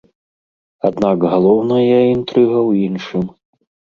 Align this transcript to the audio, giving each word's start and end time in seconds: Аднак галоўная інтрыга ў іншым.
Аднак 0.89 1.17
галоўная 1.33 1.99
інтрыга 2.15 2.57
ў 2.69 2.71
іншым. 2.89 3.23